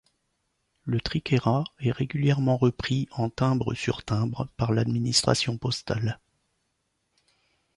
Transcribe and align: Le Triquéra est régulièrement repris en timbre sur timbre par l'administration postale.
Le 0.83 0.99
Triquéra 0.99 1.63
est 1.79 1.91
régulièrement 1.91 2.57
repris 2.57 3.07
en 3.11 3.29
timbre 3.29 3.75
sur 3.75 4.03
timbre 4.03 4.47
par 4.57 4.71
l'administration 4.71 5.59
postale. 5.59 6.19